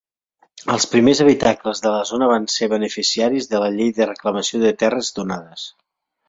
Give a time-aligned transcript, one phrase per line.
[0.75, 4.73] Els primers habitacles de la zona van ser beneficiaris de la Llei de reclamació de
[4.85, 5.69] terres donades.